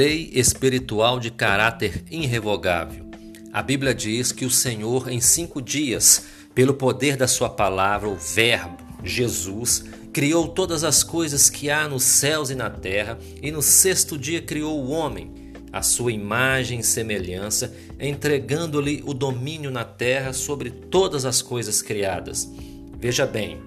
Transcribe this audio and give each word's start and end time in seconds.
Lei 0.00 0.30
espiritual 0.32 1.20
de 1.20 1.30
caráter 1.30 2.02
irrevogável. 2.10 3.04
A 3.52 3.60
Bíblia 3.60 3.94
diz 3.94 4.32
que 4.32 4.46
o 4.46 4.50
Senhor, 4.50 5.10
em 5.10 5.20
cinco 5.20 5.60
dias, 5.60 6.24
pelo 6.54 6.72
poder 6.72 7.18
da 7.18 7.28
Sua 7.28 7.50
palavra, 7.50 8.08
o 8.08 8.16
Verbo, 8.16 8.78
Jesus, 9.04 9.84
criou 10.10 10.48
todas 10.48 10.84
as 10.84 11.04
coisas 11.04 11.50
que 11.50 11.68
há 11.68 11.86
nos 11.86 12.02
céus 12.02 12.48
e 12.48 12.54
na 12.54 12.70
terra, 12.70 13.18
e 13.42 13.52
no 13.52 13.60
sexto 13.60 14.16
dia 14.16 14.40
criou 14.40 14.82
o 14.82 14.88
homem, 14.88 15.52
a 15.70 15.82
sua 15.82 16.10
imagem 16.10 16.80
e 16.80 16.82
semelhança, 16.82 17.70
entregando-lhe 18.00 19.02
o 19.04 19.12
domínio 19.12 19.70
na 19.70 19.84
terra 19.84 20.32
sobre 20.32 20.70
todas 20.70 21.26
as 21.26 21.42
coisas 21.42 21.82
criadas. 21.82 22.50
Veja 22.98 23.26
bem, 23.26 23.60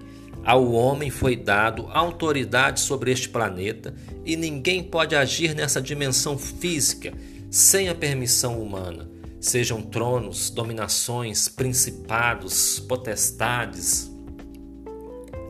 ao 0.44 0.72
homem 0.72 1.10
foi 1.10 1.36
dado 1.36 1.88
autoridade 1.90 2.80
sobre 2.80 3.10
este 3.10 3.28
planeta 3.28 3.94
e 4.24 4.36
ninguém 4.36 4.82
pode 4.82 5.16
agir 5.16 5.54
nessa 5.54 5.80
dimensão 5.80 6.36
física 6.36 7.14
sem 7.50 7.88
a 7.88 7.94
permissão 7.94 8.60
humana, 8.60 9.08
sejam 9.40 9.80
tronos, 9.80 10.50
dominações, 10.50 11.48
principados, 11.48 12.80
potestades. 12.80 14.10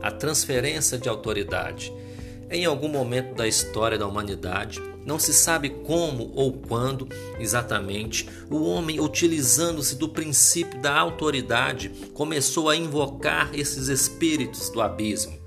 A 0.01 0.11
transferência 0.11 0.97
de 0.97 1.09
autoridade. 1.09 1.91
Em 2.49 2.63
algum 2.63 2.87
momento 2.87 3.33
da 3.33 3.47
história 3.47 3.97
da 3.97 4.07
humanidade, 4.07 4.79
não 5.05 5.19
se 5.19 5.33
sabe 5.33 5.69
como 5.69 6.31
ou 6.33 6.51
quando 6.51 7.07
exatamente 7.39 8.27
o 8.49 8.63
homem, 8.63 8.99
utilizando-se 8.99 9.95
do 9.95 10.09
princípio 10.09 10.81
da 10.81 10.97
autoridade, 10.97 11.89
começou 12.13 12.69
a 12.69 12.75
invocar 12.75 13.51
esses 13.53 13.87
espíritos 13.87 14.69
do 14.69 14.81
abismo. 14.81 15.37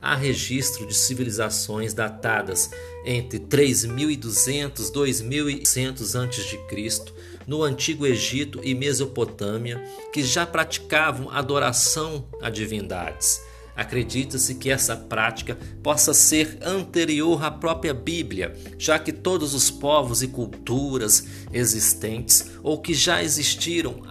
Há 0.00 0.14
registro 0.14 0.86
de 0.86 0.94
civilizações 0.94 1.92
datadas 1.92 2.70
entre 3.04 3.40
3200 3.40 4.88
e 4.88 4.92
2100 4.92 5.88
a.C. 5.88 7.12
no 7.46 7.64
antigo 7.64 8.06
Egito 8.06 8.60
e 8.62 8.74
Mesopotâmia 8.76 9.82
que 10.12 10.22
já 10.22 10.46
praticavam 10.46 11.28
adoração 11.30 12.24
a 12.40 12.48
divindades. 12.48 13.47
Acredita-se 13.78 14.56
que 14.56 14.70
essa 14.70 14.96
prática 14.96 15.56
possa 15.84 16.12
ser 16.12 16.58
anterior 16.60 17.44
à 17.44 17.48
própria 17.48 17.94
Bíblia, 17.94 18.52
já 18.76 18.98
que 18.98 19.12
todos 19.12 19.54
os 19.54 19.70
povos 19.70 20.20
e 20.20 20.26
culturas 20.26 21.24
existentes 21.52 22.50
ou 22.60 22.80
que 22.80 22.92
já 22.92 23.22
existiram 23.22 24.02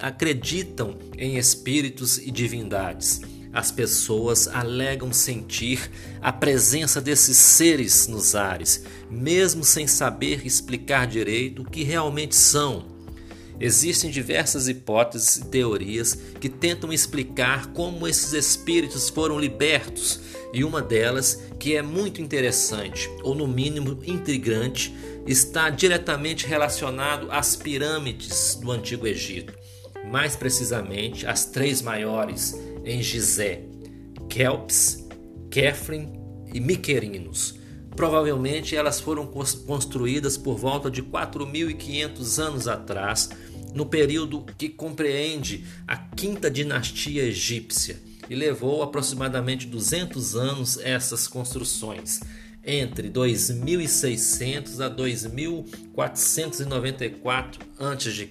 acreditam 0.00 0.98
em 1.16 1.36
espíritos 1.36 2.18
e 2.18 2.32
divindades. 2.32 3.20
As 3.52 3.70
pessoas 3.70 4.48
alegam 4.48 5.12
sentir 5.12 5.92
a 6.20 6.32
presença 6.32 7.00
desses 7.00 7.36
seres 7.36 8.08
nos 8.08 8.34
ares, 8.34 8.84
mesmo 9.08 9.62
sem 9.62 9.86
saber 9.86 10.44
explicar 10.44 11.06
direito 11.06 11.62
o 11.62 11.70
que 11.70 11.84
realmente 11.84 12.34
são. 12.34 12.97
Existem 13.60 14.10
diversas 14.10 14.68
hipóteses 14.68 15.36
e 15.36 15.44
teorias 15.46 16.14
que 16.40 16.48
tentam 16.48 16.92
explicar 16.92 17.72
como 17.72 18.06
esses 18.06 18.32
espíritos 18.32 19.08
foram 19.08 19.38
libertos, 19.38 20.20
e 20.52 20.64
uma 20.64 20.80
delas, 20.80 21.42
que 21.58 21.76
é 21.76 21.82
muito 21.82 22.22
interessante, 22.22 23.10
ou 23.22 23.34
no 23.34 23.46
mínimo 23.46 23.98
intrigante, 24.04 24.94
está 25.26 25.68
diretamente 25.70 26.46
relacionado 26.46 27.30
às 27.30 27.56
pirâmides 27.56 28.54
do 28.54 28.70
Antigo 28.70 29.06
Egito, 29.06 29.52
mais 30.10 30.36
precisamente 30.36 31.26
as 31.26 31.44
três 31.44 31.82
maiores 31.82 32.56
em 32.84 33.02
Gizé, 33.02 33.64
Kelps, 34.28 35.06
Kefren 35.50 36.12
e 36.54 36.60
Miquerinos. 36.60 37.58
Provavelmente 37.94 38.76
elas 38.76 39.00
foram 39.00 39.26
construídas 39.66 40.38
por 40.38 40.56
volta 40.56 40.88
de 40.88 41.02
4.500 41.02 42.38
anos 42.38 42.68
atrás 42.68 43.28
no 43.74 43.86
período 43.86 44.44
que 44.56 44.68
compreende 44.68 45.64
a 45.86 45.96
quinta 45.96 46.50
dinastia 46.50 47.24
egípcia 47.24 48.00
e 48.28 48.34
levou 48.34 48.82
aproximadamente 48.82 49.66
200 49.66 50.36
anos 50.36 50.76
essas 50.78 51.26
construções, 51.26 52.20
entre 52.64 53.08
2600 53.08 54.80
a 54.80 54.88
2494 54.88 57.66
a.C. 57.78 58.28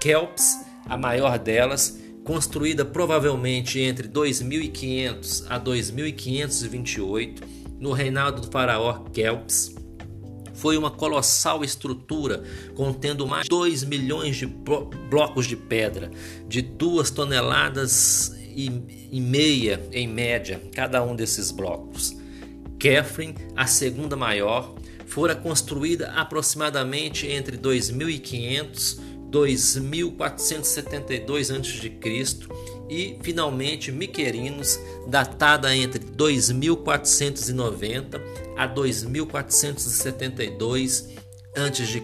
Kelps, 0.00 0.58
a 0.86 0.96
maior 0.96 1.38
delas, 1.38 2.00
construída 2.24 2.84
provavelmente 2.84 3.78
entre 3.80 4.08
2500 4.08 5.50
a 5.50 5.58
2528 5.58 7.42
no 7.78 7.92
reinado 7.92 8.42
do 8.42 8.50
faraó 8.50 9.04
Kelps, 9.12 9.74
foi 10.62 10.78
uma 10.78 10.92
colossal 10.92 11.64
estrutura 11.64 12.44
contendo 12.76 13.26
mais 13.26 13.42
de 13.42 13.48
2 13.48 13.82
milhões 13.82 14.36
de 14.36 14.46
blocos 14.46 15.48
de 15.48 15.56
pedra, 15.56 16.08
de 16.46 16.62
2 16.62 17.10
toneladas 17.10 18.32
e 18.54 19.20
meia 19.20 19.84
em 19.90 20.06
média 20.06 20.62
cada 20.72 21.02
um 21.02 21.16
desses 21.16 21.50
blocos. 21.50 22.16
Kefren, 22.78 23.34
a 23.56 23.66
segunda 23.66 24.14
maior, 24.14 24.76
fora 25.04 25.34
construída 25.34 26.12
aproximadamente 26.12 27.26
entre 27.26 27.56
2500 27.56 28.92
e 28.92 29.12
2472 29.32 31.50
a.C. 31.50 31.90
e 32.92 33.18
finalmente 33.22 33.90
Miquerinos, 33.90 34.78
datada 35.06 35.74
entre 35.74 35.98
2490 35.98 38.22
a 38.54 38.66
2472 38.66 41.08
a.C. 41.56 42.02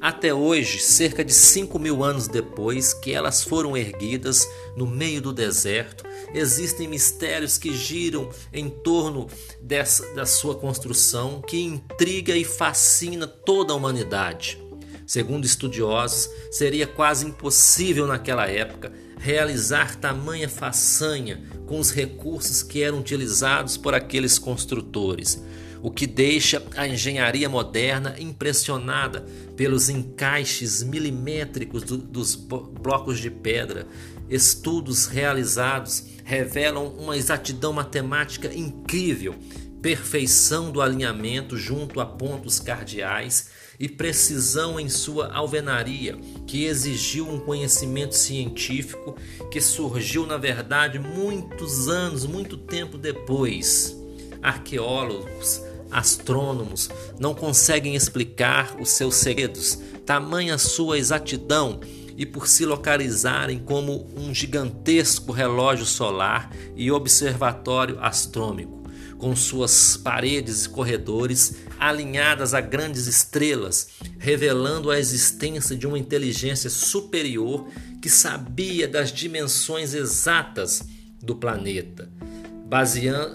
Até 0.00 0.32
hoje, 0.32 0.78
cerca 0.80 1.24
de 1.24 1.32
5 1.32 1.80
mil 1.80 2.04
anos 2.04 2.28
depois 2.28 2.94
que 2.94 3.12
elas 3.12 3.42
foram 3.42 3.76
erguidas 3.76 4.48
no 4.76 4.86
meio 4.86 5.20
do 5.20 5.32
deserto, 5.32 6.04
existem 6.32 6.86
mistérios 6.86 7.58
que 7.58 7.74
giram 7.74 8.30
em 8.52 8.68
torno 8.68 9.26
dessa, 9.60 10.14
da 10.14 10.24
sua 10.26 10.54
construção 10.54 11.40
que 11.40 11.60
intriga 11.60 12.36
e 12.36 12.44
fascina 12.44 13.26
toda 13.26 13.72
a 13.72 13.76
humanidade. 13.76 14.62
Segundo 15.06 15.44
estudiosos, 15.44 16.30
seria 16.50 16.86
quase 16.86 17.26
impossível 17.26 18.06
naquela 18.06 18.48
época 18.48 18.92
realizar 19.22 19.94
tamanha 19.94 20.48
façanha 20.48 21.40
com 21.64 21.78
os 21.78 21.92
recursos 21.92 22.60
que 22.60 22.82
eram 22.82 22.98
utilizados 22.98 23.76
por 23.76 23.94
aqueles 23.94 24.36
construtores, 24.36 25.40
o 25.80 25.92
que 25.92 26.08
deixa 26.08 26.60
a 26.76 26.88
engenharia 26.88 27.48
moderna 27.48 28.16
impressionada 28.18 29.24
pelos 29.56 29.88
encaixes 29.88 30.82
milimétricos 30.82 31.84
do, 31.84 31.96
dos 31.98 32.34
blocos 32.34 33.20
de 33.20 33.30
pedra. 33.30 33.86
Estudos 34.28 35.06
realizados 35.06 36.04
revelam 36.24 36.88
uma 36.88 37.16
exatidão 37.16 37.72
matemática 37.72 38.52
incrível, 38.52 39.36
perfeição 39.80 40.72
do 40.72 40.82
alinhamento 40.82 41.56
junto 41.56 42.00
a 42.00 42.06
pontos 42.06 42.58
cardeais 42.58 43.50
e 43.82 43.88
precisão 43.88 44.78
em 44.78 44.88
sua 44.88 45.32
alvenaria, 45.32 46.16
que 46.46 46.66
exigiu 46.66 47.28
um 47.28 47.40
conhecimento 47.40 48.14
científico 48.14 49.16
que 49.50 49.60
surgiu, 49.60 50.24
na 50.24 50.36
verdade, 50.36 51.00
muitos 51.00 51.88
anos, 51.88 52.24
muito 52.24 52.56
tempo 52.56 52.96
depois. 52.96 54.00
Arqueólogos, 54.40 55.60
astrônomos 55.90 56.90
não 57.18 57.34
conseguem 57.34 57.96
explicar 57.96 58.76
os 58.80 58.90
seus 58.90 59.16
segredos, 59.16 59.80
tamanha 60.06 60.58
sua 60.58 60.96
exatidão 60.96 61.80
e 62.16 62.24
por 62.24 62.46
se 62.46 62.64
localizarem 62.64 63.58
como 63.58 64.06
um 64.16 64.32
gigantesco 64.32 65.32
relógio 65.32 65.86
solar 65.86 66.52
e 66.76 66.88
observatório 66.92 67.98
astrômico 67.98 68.81
com 69.18 69.34
suas 69.36 69.96
paredes 69.96 70.64
e 70.64 70.68
corredores 70.68 71.56
alinhadas 71.78 72.54
a 72.54 72.60
grandes 72.60 73.06
estrelas, 73.06 73.88
revelando 74.18 74.90
a 74.90 74.98
existência 74.98 75.76
de 75.76 75.86
uma 75.86 75.98
inteligência 75.98 76.68
superior 76.68 77.68
que 78.00 78.10
sabia 78.10 78.88
das 78.88 79.12
dimensões 79.12 79.94
exatas 79.94 80.82
do 81.22 81.36
planeta. 81.36 82.10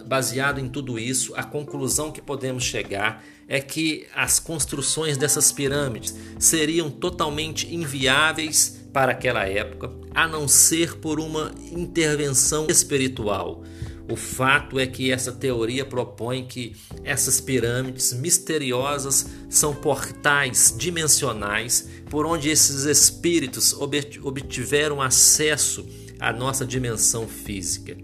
Baseado 0.08 0.60
em 0.60 0.68
tudo 0.68 0.98
isso, 0.98 1.34
a 1.36 1.44
conclusão 1.44 2.12
que 2.12 2.22
podemos 2.22 2.64
chegar 2.64 3.24
é 3.48 3.62
que 3.62 4.08
as 4.14 4.40
construções 4.40 5.16
dessas 5.16 5.52
pirâmides 5.52 6.16
seriam 6.40 6.90
totalmente 6.90 7.74
inviáveis 7.74 8.82
para 8.92 9.12
aquela 9.12 9.48
época, 9.48 9.92
a 10.14 10.28
não 10.28 10.48
ser 10.48 10.98
por 10.98 11.20
uma 11.20 11.52
intervenção 11.72 12.66
espiritual 12.68 13.64
o 14.10 14.16
fato 14.16 14.80
é 14.80 14.88
que 14.88 15.12
essa 15.12 15.32
teoria 15.34 15.84
propõe 15.84 16.46
que 16.46 16.76
essas 17.04 17.42
pirâmides 17.42 18.14
misteriosas 18.14 19.28
são 19.50 19.76
portais 19.76 20.74
dimensionais 20.78 21.90
por 22.10 22.26
onde 22.26 22.50
esses 22.50 22.86
espíritos 22.86 23.74
obtiveram 23.74 25.02
acesso 25.02 25.86
à 26.20 26.32
nossa 26.32 26.66
dimensão 26.66 27.28
física. 27.28 27.98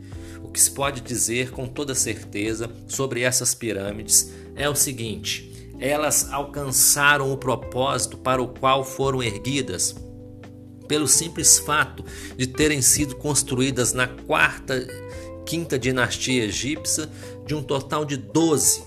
O 0.44 0.50
que 0.50 0.59
se 0.59 0.71
pode 0.71 1.00
dizer 1.00 1.51
com 1.51 1.67
toda 1.67 1.95
certeza 1.95 2.69
sobre 2.88 3.21
essas 3.21 3.55
pirâmides 3.55 4.29
é 4.55 4.67
o 4.69 4.75
seguinte: 4.75 5.71
elas 5.79 6.31
alcançaram 6.31 7.31
o 7.31 7.38
propósito 7.38 8.17
para 8.17 8.41
o 8.41 8.50
qual 8.50 8.83
foram 8.83 9.23
erguidas, 9.23 9.95
pelo 10.88 11.07
simples 11.07 11.59
fato 11.59 12.03
de 12.38 12.45
terem 12.45 12.81
sido 12.81 13.15
construídas 13.15 13.94
na 13.94 14.07
quarta, 14.07 14.85
quinta 15.45 15.78
dinastia 15.78 16.45
egípcia, 16.45 17.10
de 17.45 17.54
um 17.56 17.62
total 17.62 18.06
de 18.06 18.18
12, 18.18 18.84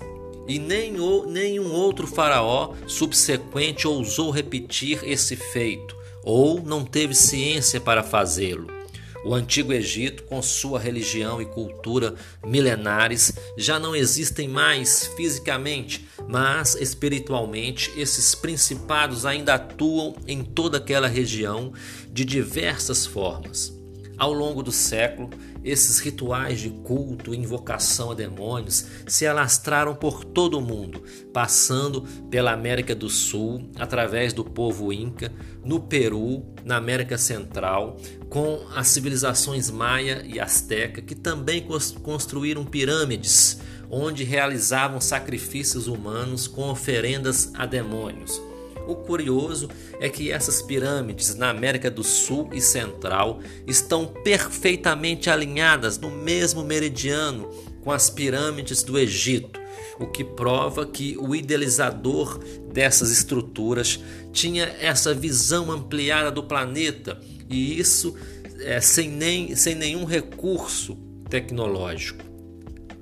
e 0.47 0.57
nem 0.57 0.93
nenhum 1.27 1.73
outro 1.73 2.07
faraó 2.07 2.73
subsequente 2.87 3.87
ousou 3.87 4.31
repetir 4.31 4.99
esse 5.03 5.35
feito, 5.35 5.95
ou 6.23 6.61
não 6.61 6.85
teve 6.85 7.13
ciência 7.13 7.81
para 7.81 8.01
fazê-lo. 8.01 8.77
O 9.25 9.33
antigo 9.33 9.73
Egito, 9.73 10.23
com 10.23 10.41
sua 10.41 10.79
religião 10.79 11.41
e 11.41 11.45
cultura 11.45 12.15
milenares, 12.45 13.33
já 13.57 13.77
não 13.77 13.93
existem 13.93 14.47
mais 14.47 15.07
fisicamente, 15.17 16.07
mas 16.29 16.75
espiritualmente 16.75 17.91
esses 17.97 18.33
principados 18.33 19.25
ainda 19.25 19.55
atuam 19.55 20.15
em 20.25 20.43
toda 20.43 20.77
aquela 20.77 21.07
região 21.07 21.73
de 22.09 22.23
diversas 22.23 23.05
formas. 23.05 23.76
Ao 24.17 24.33
longo 24.33 24.63
do 24.63 24.71
século, 24.71 25.29
esses 25.63 25.99
rituais 25.99 26.59
de 26.59 26.69
culto 26.69 27.33
e 27.33 27.37
invocação 27.37 28.11
a 28.11 28.15
demônios 28.15 28.85
se 29.05 29.27
alastraram 29.27 29.93
por 29.93 30.23
todo 30.23 30.57
o 30.57 30.61
mundo, 30.61 31.03
passando 31.31 32.01
pela 32.29 32.51
América 32.51 32.95
do 32.95 33.09
Sul, 33.09 33.69
através 33.75 34.33
do 34.33 34.43
povo 34.43 34.91
Inca, 34.91 35.31
no 35.63 35.79
Peru, 35.79 36.45
na 36.65 36.77
América 36.77 37.17
Central, 37.17 37.97
com 38.29 38.65
as 38.75 38.87
civilizações 38.87 39.69
Maia 39.69 40.23
e 40.25 40.39
Azteca, 40.39 41.01
que 41.01 41.13
também 41.13 41.67
construíram 42.01 42.65
pirâmides, 42.65 43.59
onde 43.89 44.23
realizavam 44.23 44.99
sacrifícios 44.99 45.87
humanos 45.87 46.47
com 46.47 46.69
oferendas 46.69 47.51
a 47.53 47.65
demônios. 47.65 48.41
O 48.87 48.95
curioso 48.95 49.69
é 49.99 50.09
que 50.09 50.31
essas 50.31 50.61
pirâmides 50.61 51.35
na 51.35 51.49
América 51.49 51.91
do 51.91 52.03
Sul 52.03 52.49
e 52.53 52.61
Central 52.61 53.41
estão 53.67 54.07
perfeitamente 54.07 55.29
alinhadas 55.29 55.97
no 55.99 56.09
mesmo 56.09 56.63
meridiano 56.63 57.49
com 57.83 57.91
as 57.91 58.09
pirâmides 58.09 58.83
do 58.83 58.97
Egito, 58.97 59.59
o 59.99 60.07
que 60.07 60.23
prova 60.23 60.85
que 60.85 61.17
o 61.19 61.35
idealizador 61.35 62.39
dessas 62.73 63.11
estruturas 63.11 63.99
tinha 64.31 64.65
essa 64.79 65.13
visão 65.13 65.71
ampliada 65.71 66.31
do 66.31 66.43
planeta 66.43 67.19
e 67.49 67.79
isso 67.79 68.15
é, 68.59 68.79
sem, 68.79 69.09
nem, 69.09 69.55
sem 69.55 69.75
nenhum 69.75 70.05
recurso 70.05 70.95
tecnológico. 71.29 72.23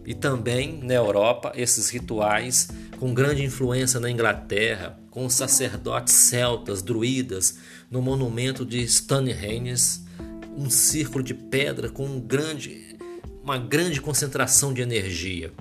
E 0.06 0.14
também 0.14 0.80
na 0.84 0.94
Europa, 0.94 1.52
esses 1.56 1.90
rituais 1.90 2.70
com 3.00 3.14
grande 3.14 3.44
influência 3.44 4.00
na 4.00 4.10
Inglaterra, 4.10 5.00
com 5.16 5.26
os 5.26 5.34
sacerdotes 5.34 6.14
celtas, 6.14 6.82
druidas, 6.82 7.58
no 7.90 8.02
monumento 8.02 8.66
de 8.66 8.86
Stonehenge, 8.86 10.02
um 10.58 10.70
círculo 10.70 11.24
de 11.24 11.34
pedra 11.34 11.88
com 11.88 12.06
um 12.06 12.20
grande, 12.20 12.98
uma 13.42 13.58
grande 13.58 14.02
concentração 14.02 14.74
de 14.74 14.82
energia, 14.82 15.54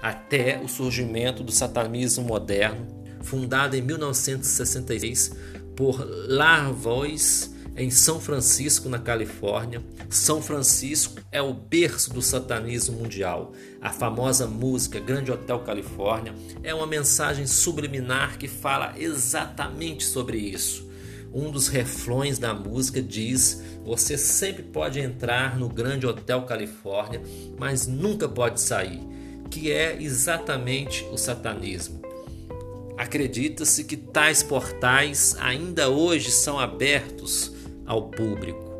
até 0.00 0.60
o 0.62 0.68
surgimento 0.68 1.42
do 1.42 1.50
satanismo 1.50 2.24
moderno, 2.24 2.86
fundado 3.22 3.74
em 3.74 3.82
1966 3.82 5.32
por 5.74 5.98
Lavois 6.28 7.52
em 7.76 7.90
São 7.90 8.20
Francisco, 8.20 8.88
na 8.88 8.98
Califórnia. 8.98 9.82
São 10.10 10.42
Francisco 10.42 11.20
é 11.30 11.40
o 11.40 11.54
berço 11.54 12.12
do 12.12 12.20
satanismo 12.20 12.98
mundial. 12.98 13.52
A 13.80 13.90
famosa 13.90 14.46
música 14.46 15.00
Grande 15.00 15.32
Hotel 15.32 15.60
Califórnia 15.60 16.34
é 16.62 16.74
uma 16.74 16.86
mensagem 16.86 17.46
subliminar 17.46 18.38
que 18.38 18.46
fala 18.46 18.94
exatamente 18.98 20.04
sobre 20.04 20.38
isso. 20.38 20.90
Um 21.32 21.50
dos 21.50 21.68
refrões 21.68 22.38
da 22.38 22.52
música 22.52 23.00
diz: 23.00 23.62
Você 23.84 24.18
sempre 24.18 24.62
pode 24.62 25.00
entrar 25.00 25.58
no 25.58 25.68
Grande 25.68 26.06
Hotel 26.06 26.42
Califórnia, 26.42 27.22
mas 27.58 27.86
nunca 27.86 28.28
pode 28.28 28.60
sair, 28.60 29.00
que 29.50 29.72
é 29.72 29.96
exatamente 30.00 31.04
o 31.10 31.16
satanismo. 31.16 32.02
Acredita-se 32.98 33.84
que 33.84 33.96
tais 33.96 34.42
portais 34.42 35.34
ainda 35.40 35.88
hoje 35.88 36.30
são 36.30 36.60
abertos 36.60 37.50
ao 37.92 38.08
público. 38.08 38.72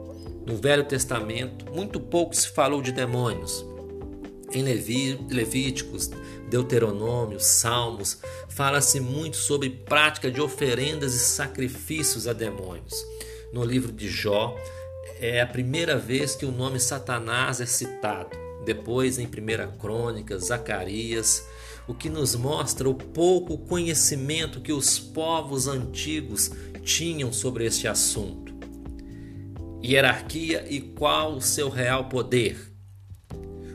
No 0.46 0.56
Velho 0.56 0.84
Testamento, 0.84 1.70
muito 1.72 2.00
pouco 2.00 2.34
se 2.34 2.48
falou 2.48 2.80
de 2.80 2.90
demônios. 2.90 3.64
Em 4.52 4.62
Leví, 4.62 5.18
Levíticos, 5.30 6.10
Deuteronômio, 6.48 7.38
Salmos, 7.38 8.18
fala-se 8.48 9.00
muito 9.00 9.36
sobre 9.36 9.70
prática 9.70 10.30
de 10.30 10.40
oferendas 10.40 11.14
e 11.14 11.18
sacrifícios 11.18 12.26
a 12.26 12.32
demônios. 12.32 12.94
No 13.52 13.64
livro 13.64 13.92
de 13.92 14.08
Jó, 14.08 14.56
é 15.20 15.40
a 15.40 15.46
primeira 15.46 15.96
vez 15.96 16.34
que 16.34 16.46
o 16.46 16.50
nome 16.50 16.80
Satanás 16.80 17.60
é 17.60 17.66
citado. 17.66 18.30
Depois, 18.64 19.18
em 19.18 19.26
1 19.26 19.78
Crônica, 19.78 20.38
Zacarias, 20.38 21.46
o 21.86 21.94
que 21.94 22.08
nos 22.08 22.34
mostra 22.34 22.88
o 22.88 22.94
pouco 22.94 23.58
conhecimento 23.58 24.60
que 24.60 24.72
os 24.72 24.98
povos 24.98 25.66
antigos 25.66 26.50
tinham 26.82 27.32
sobre 27.32 27.66
este 27.66 27.86
assunto 27.86 28.51
hierarquia 29.84 30.64
e 30.68 30.80
qual 30.80 31.34
o 31.34 31.40
seu 31.40 31.68
real 31.68 32.04
poder. 32.04 32.72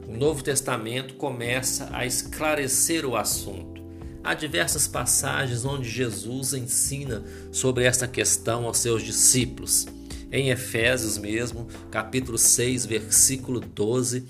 O 0.07 0.15
Novo 0.15 0.41
Testamento 0.41 1.15
começa 1.15 1.89
a 1.91 2.05
esclarecer 2.05 3.05
o 3.05 3.15
assunto. 3.15 3.81
Há 4.23 4.33
diversas 4.33 4.87
passagens 4.87 5.65
onde 5.65 5.89
Jesus 5.89 6.53
ensina 6.53 7.23
sobre 7.51 7.83
esta 7.83 8.07
questão 8.07 8.65
aos 8.65 8.77
seus 8.77 9.03
discípulos. 9.03 9.85
Em 10.31 10.49
Efésios 10.49 11.17
mesmo, 11.17 11.67
capítulo 11.89 12.37
6, 12.37 12.85
versículo 12.85 13.59
12, 13.59 14.25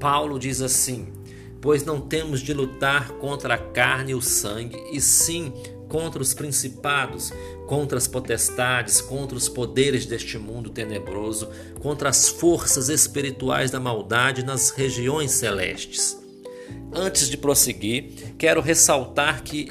Paulo 0.00 0.38
diz 0.38 0.62
assim: 0.62 1.12
Pois 1.60 1.84
não 1.84 2.00
temos 2.00 2.40
de 2.40 2.54
lutar 2.54 3.10
contra 3.12 3.54
a 3.54 3.58
carne 3.58 4.12
e 4.12 4.14
o 4.14 4.22
sangue, 4.22 4.76
e 4.90 5.00
sim 5.00 5.52
contra 5.92 6.22
os 6.22 6.32
principados, 6.32 7.34
contra 7.66 7.98
as 7.98 8.08
potestades, 8.08 9.02
contra 9.02 9.36
os 9.36 9.46
poderes 9.46 10.06
deste 10.06 10.38
mundo 10.38 10.70
tenebroso, 10.70 11.50
contra 11.80 12.08
as 12.08 12.30
forças 12.30 12.88
espirituais 12.88 13.70
da 13.70 13.78
maldade 13.78 14.42
nas 14.42 14.70
regiões 14.70 15.32
celestes. 15.32 16.18
Antes 16.90 17.28
de 17.28 17.36
prosseguir, 17.36 18.34
quero 18.38 18.62
ressaltar 18.62 19.42
que 19.42 19.70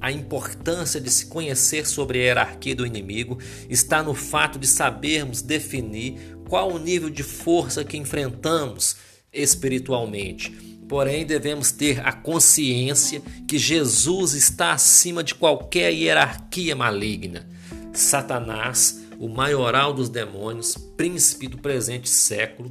a 0.00 0.10
importância 0.10 1.00
de 1.00 1.08
se 1.08 1.26
conhecer 1.26 1.86
sobre 1.86 2.18
a 2.18 2.22
hierarquia 2.22 2.74
do 2.74 2.84
inimigo 2.84 3.38
está 3.70 4.02
no 4.02 4.14
fato 4.14 4.58
de 4.58 4.66
sabermos 4.66 5.42
definir 5.42 6.38
qual 6.48 6.72
o 6.72 6.78
nível 6.78 7.08
de 7.08 7.22
força 7.22 7.84
que 7.84 7.96
enfrentamos 7.96 8.96
espiritualmente 9.32 10.71
Porém, 10.92 11.24
devemos 11.24 11.72
ter 11.72 12.06
a 12.06 12.12
consciência 12.12 13.22
que 13.48 13.56
Jesus 13.58 14.34
está 14.34 14.74
acima 14.74 15.24
de 15.24 15.34
qualquer 15.34 15.90
hierarquia 15.90 16.76
maligna. 16.76 17.48
Satanás, 17.94 19.00
o 19.18 19.26
maioral 19.26 19.94
dos 19.94 20.10
demônios, 20.10 20.76
príncipe 20.94 21.48
do 21.48 21.56
presente 21.56 22.10
século, 22.10 22.70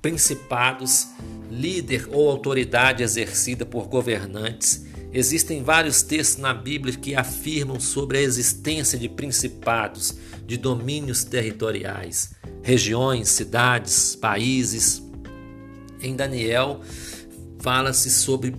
principados, 0.00 1.08
líder 1.50 2.08
ou 2.10 2.30
autoridade 2.30 3.02
exercida 3.02 3.66
por 3.66 3.88
governantes. 3.88 4.86
Existem 5.12 5.62
vários 5.62 6.00
textos 6.00 6.40
na 6.40 6.54
Bíblia 6.54 6.96
que 6.96 7.14
afirmam 7.14 7.78
sobre 7.78 8.16
a 8.16 8.22
existência 8.22 8.98
de 8.98 9.06
principados, 9.06 10.16
de 10.46 10.56
domínios 10.56 11.24
territoriais, 11.24 12.30
regiões, 12.62 13.28
cidades, 13.28 14.16
países. 14.16 15.02
Em 16.02 16.16
Daniel, 16.16 16.80
fala-se 17.60 18.10
sobre 18.10 18.54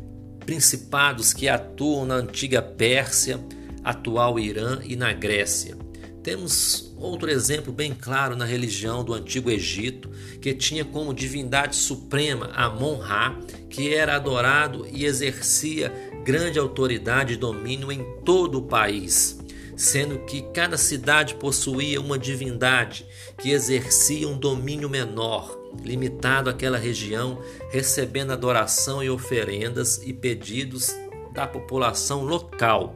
principados 0.46 1.34
que 1.34 1.48
atuam 1.48 2.05
na 2.05 2.15
antiga 2.15 2.62
Pérsia, 2.62 3.39
atual 3.84 4.39
Irã 4.39 4.79
e 4.84 4.96
na 4.96 5.12
Grécia. 5.13 5.77
Temos 6.24 6.93
outro 6.98 7.31
exemplo 7.31 7.74
bem 7.74 7.96
claro 8.00 8.36
na 8.36 8.46
religião 8.46 9.03
do 9.03 9.13
antigo 9.13 9.50
Egito, 9.50 10.10
que 10.39 10.53
tinha 10.53 10.86
como 10.86 11.15
divindade 11.15 11.75
suprema 11.75 12.51
Amon-Ra, 12.53 13.39
que 13.70 13.93
era 13.93 14.15
adorado 14.15 14.88
e 14.91 15.05
exercia 15.05 15.91
grande 16.24 16.60
autoridade 16.60 17.34
e 17.34 17.38
domínio 17.38 17.91
em 17.91 18.05
todo 18.24 18.60
o 18.60 18.63
país, 18.63 19.39
sendo 19.75 20.20
que 20.25 20.43
cada 20.53 20.77
cidade 20.77 21.34
possuía 21.36 22.00
uma 22.00 22.20
divindade 22.20 23.03
que 23.39 23.50
exercia 23.50 24.27
um 24.27 24.38
domínio 24.38 24.88
menor 24.88 25.61
limitado 25.84 26.50
àquela 26.50 26.78
região, 26.78 27.42
recebendo 27.70 28.32
adoração 28.32 29.04
e 29.04 29.10
oferendas 29.10 30.01
e 30.04 30.13
pedidos 30.13 30.94
da 31.34 31.48
população 31.48 32.24
local. 32.24 32.96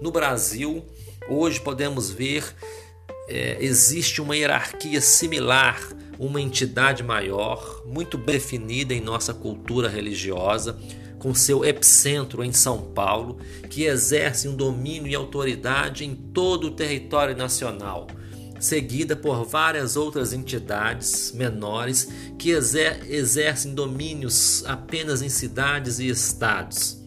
No 0.00 0.10
Brasil, 0.10 0.84
hoje 1.28 1.60
podemos 1.60 2.10
ver 2.10 2.44
é, 3.28 3.56
existe 3.60 4.20
uma 4.20 4.36
hierarquia 4.36 5.00
similar, 5.00 5.80
uma 6.18 6.40
entidade 6.40 7.02
maior, 7.02 7.82
muito 7.84 8.16
definida 8.16 8.94
em 8.94 9.00
nossa 9.00 9.34
cultura 9.34 9.88
religiosa, 9.88 10.78
com 11.18 11.34
seu 11.34 11.64
epicentro 11.64 12.44
em 12.44 12.52
São 12.52 12.80
Paulo, 12.92 13.38
que 13.68 13.84
exerce 13.84 14.46
um 14.46 14.54
domínio 14.54 15.10
e 15.10 15.14
autoridade 15.14 16.04
em 16.04 16.14
todo 16.14 16.68
o 16.68 16.70
território 16.70 17.36
nacional, 17.36 18.06
seguida 18.58 19.14
por 19.14 19.44
várias 19.44 19.96
outras 19.96 20.32
entidades 20.32 21.32
menores 21.32 22.08
que 22.38 22.50
exer 22.50 23.10
exercem 23.10 23.74
domínios 23.74 24.64
apenas 24.66 25.22
em 25.22 25.28
cidades 25.28 25.98
e 25.98 26.08
estados. 26.08 27.02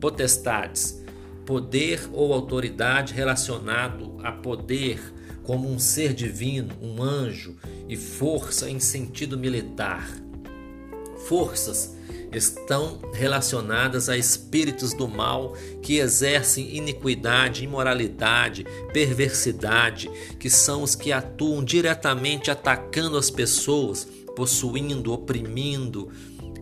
Potestades, 0.00 1.02
poder 1.44 2.08
ou 2.12 2.32
autoridade 2.32 3.12
relacionado 3.14 4.18
a 4.22 4.32
poder 4.32 5.00
como 5.42 5.70
um 5.70 5.78
ser 5.78 6.14
divino, 6.14 6.74
um 6.80 7.02
anjo 7.02 7.56
e 7.88 7.96
força 7.96 8.70
em 8.70 8.78
sentido 8.78 9.36
militar. 9.36 10.08
Forças 11.30 11.94
estão 12.32 12.98
relacionadas 13.14 14.08
a 14.08 14.18
espíritos 14.18 14.92
do 14.92 15.06
mal 15.06 15.54
que 15.80 15.98
exercem 15.98 16.76
iniquidade, 16.76 17.62
imoralidade, 17.62 18.66
perversidade, 18.92 20.10
que 20.40 20.50
são 20.50 20.82
os 20.82 20.96
que 20.96 21.12
atuam 21.12 21.62
diretamente 21.62 22.50
atacando 22.50 23.16
as 23.16 23.30
pessoas, 23.30 24.08
possuindo, 24.34 25.12
oprimindo 25.12 26.10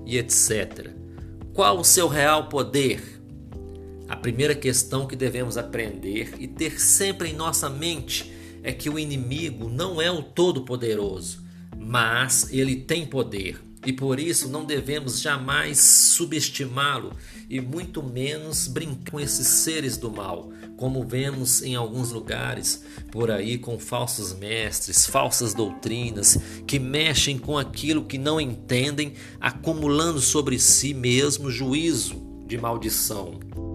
e 0.04 0.18
etc. 0.18 0.90
Qual 1.54 1.78
o 1.78 1.84
seu 1.84 2.06
real 2.06 2.50
poder? 2.50 3.22
A 4.06 4.16
primeira 4.16 4.54
questão 4.54 5.06
que 5.06 5.16
devemos 5.16 5.56
aprender 5.56 6.34
e 6.38 6.46
ter 6.46 6.78
sempre 6.78 7.30
em 7.30 7.34
nossa 7.34 7.70
mente 7.70 8.30
é 8.62 8.70
que 8.70 8.90
o 8.90 8.98
inimigo 8.98 9.70
não 9.70 9.98
é 9.98 10.10
o 10.10 10.22
todo-poderoso, 10.22 11.42
mas 11.74 12.52
ele 12.52 12.76
tem 12.76 13.06
poder 13.06 13.66
e 13.86 13.92
por 13.92 14.18
isso 14.18 14.48
não 14.48 14.64
devemos 14.64 15.20
jamais 15.20 15.78
subestimá-lo 15.78 17.12
e 17.48 17.60
muito 17.60 18.02
menos 18.02 18.66
brincar 18.66 18.88
com 19.10 19.20
esses 19.20 19.46
seres 19.46 19.96
do 19.96 20.10
mal, 20.10 20.50
como 20.76 21.04
vemos 21.04 21.62
em 21.62 21.74
alguns 21.74 22.12
lugares 22.12 22.84
por 23.10 23.30
aí 23.30 23.58
com 23.58 23.78
falsos 23.78 24.32
mestres, 24.34 25.06
falsas 25.06 25.54
doutrinas 25.54 26.38
que 26.66 26.78
mexem 26.78 27.38
com 27.38 27.56
aquilo 27.56 28.04
que 28.04 28.18
não 28.18 28.40
entendem, 28.40 29.14
acumulando 29.40 30.20
sobre 30.20 30.58
si 30.58 30.92
mesmo 30.94 31.50
juízo 31.50 32.22
de 32.46 32.58
maldição. 32.58 33.67